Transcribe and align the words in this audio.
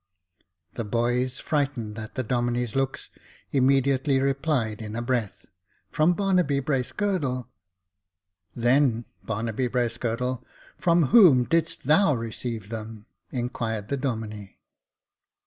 The 0.73 0.83
boys, 0.83 1.37
frightened 1.37 1.99
at 1.99 2.15
the 2.15 2.23
Domine's 2.23 2.75
looks, 2.75 3.11
immediately 3.51 4.19
replied 4.19 4.81
in 4.81 4.95
a 4.95 5.01
breath," 5.03 5.45
From 5.91 6.13
Barnaby 6.15 6.59
Bracegirdle." 6.59 7.47
"Then, 8.55 9.05
Barnaby 9.21 9.67
Bracegirdle, 9.67 10.43
from 10.79 11.03
whom 11.13 11.43
didst 11.43 11.85
thou 11.85 12.15
receive 12.15 12.69
them?" 12.69 13.05
inquired 13.29 13.89
the 13.89 13.97
Domine. 13.97 14.49